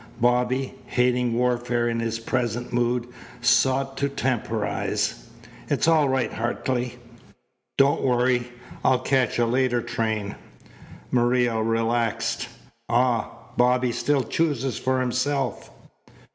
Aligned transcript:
Bobby, 0.19 0.73
hating 0.87 1.35
warfare 1.37 1.87
in 1.87 1.99
his 1.99 2.17
present 2.17 2.73
mood, 2.73 3.05
sought 3.39 3.97
to 3.97 4.09
temporize: 4.09 5.29
"It's 5.69 5.87
all 5.87 6.09
right, 6.09 6.33
Hartley. 6.33 6.97
Don't 7.77 8.01
worry. 8.01 8.51
I'll 8.83 8.97
catch 8.97 9.37
a 9.37 9.45
later 9.45 9.83
train." 9.83 10.37
Maria 11.11 11.61
relaxed. 11.61 12.49
"Ah! 12.89 13.29
Bobby 13.57 13.91
still 13.91 14.23
chooses 14.23 14.75
for 14.79 15.01
himself." 15.01 15.69